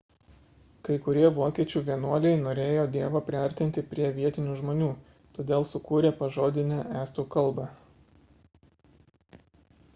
kai 0.87 0.93
kurie 1.07 1.27
vokiečių 1.33 1.81
vienuoliai 1.89 2.39
norėjo 2.45 2.85
dievą 2.95 3.21
priartinti 3.27 3.83
prie 3.91 4.09
vietinių 4.17 4.57
žmonių 4.61 4.89
todėl 5.37 5.67
sukūrė 5.75 6.13
pažodinę 6.23 6.83
estų 7.05 7.27
kalbą 7.37 7.67